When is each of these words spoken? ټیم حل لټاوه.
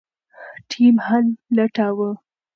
ټیم 0.69 0.95
حل 1.05 1.25
لټاوه. 1.55 2.09